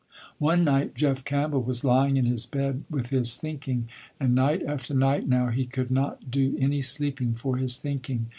One 0.39 0.63
night 0.63 0.95
Jeff 0.95 1.23
Campbell 1.23 1.61
was 1.61 1.85
lying 1.85 2.17
in 2.17 2.25
his 2.25 2.47
bed 2.47 2.85
with 2.89 3.09
his 3.11 3.35
thinking, 3.37 3.87
and 4.19 4.33
night 4.33 4.63
after 4.63 4.95
night 4.95 5.27
now 5.29 5.49
he 5.49 5.67
could 5.67 5.91
not 5.91 6.31
do 6.31 6.57
any 6.59 6.81
sleeping 6.81 7.35
for 7.35 7.57
his 7.57 7.77
thinking. 7.77 8.29